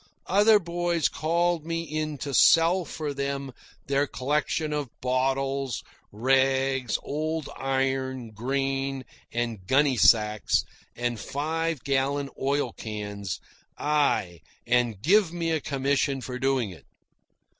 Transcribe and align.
Other 0.25 0.57
boys 0.57 1.07
called 1.07 1.63
me 1.63 1.83
in 1.83 2.17
to 2.25 2.33
sell 2.33 2.85
for 2.85 3.13
them 3.13 3.53
their 3.85 4.07
collections 4.07 4.73
of 4.73 4.89
bottles, 4.99 5.83
rags, 6.11 6.97
old 7.03 7.49
iron, 7.55 8.31
grain, 8.31 9.05
and 9.31 9.67
gunny 9.67 9.97
sacks, 9.97 10.63
and 10.95 11.19
five 11.19 11.83
gallon 11.83 12.31
oil 12.41 12.73
cans 12.73 13.39
aye, 13.77 14.39
and 14.65 14.99
gave 15.03 15.31
me 15.31 15.51
a 15.51 15.61
commission 15.61 16.19
for 16.19 16.39
doing 16.39 16.71
it. 16.71 16.87